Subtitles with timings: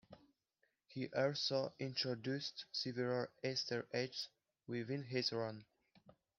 [0.87, 4.29] He also introduced several "Easter eggs"
[4.65, 5.63] within his run.